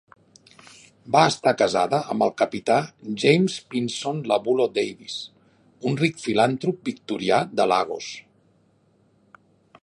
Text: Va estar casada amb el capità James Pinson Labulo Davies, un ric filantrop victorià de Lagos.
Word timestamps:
Va 1.15 1.19
estar 1.31 1.51
casada 1.61 1.99
amb 2.15 2.25
el 2.27 2.33
capità 2.41 2.77
James 3.23 3.57
Pinson 3.75 4.23
Labulo 4.33 4.67
Davies, 4.79 5.19
un 5.91 6.01
ric 6.03 6.19
filantrop 6.25 6.81
victorià 6.91 7.45
de 7.61 7.69
Lagos. 7.75 8.09